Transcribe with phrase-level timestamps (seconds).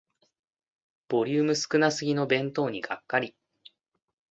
[1.09, 3.35] ボリューム少なすぎの弁当にがっかり